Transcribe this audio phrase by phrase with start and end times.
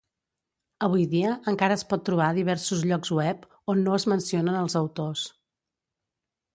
[0.87, 4.81] Avui dia encara es pot trobar a diversos llocs web, on no es mencionen els
[4.85, 5.31] autors.